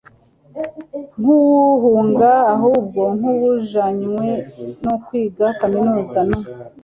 nkuwuhunga 1.19 2.31
ahubwo 2.55 3.01
nkuwujanywe 3.17 4.27
nukwiga 4.83 5.45
kaminuza…Nu 5.59 6.39